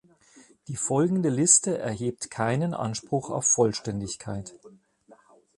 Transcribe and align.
Die 0.67 0.77
folgende 0.77 1.29
Liste 1.29 1.77
erhebt 1.77 2.31
keinen 2.31 2.73
Anspruch 2.73 3.29
auf 3.29 3.45
Vollständigkeit. 3.45 4.55